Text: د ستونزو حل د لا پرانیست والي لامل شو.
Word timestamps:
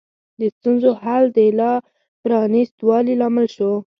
د 0.39 0.41
ستونزو 0.55 0.89
حل 1.01 1.23
د 1.37 1.39
لا 1.59 1.73
پرانیست 2.21 2.75
والي 2.87 3.13
لامل 3.21 3.47
شو. 3.55 3.71